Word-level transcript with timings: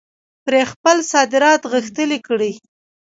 پرې 0.45 0.61
خپل 0.71 0.97
صادرات 1.11 1.61
غښتلي 1.73 2.19
کړي. 2.27 2.51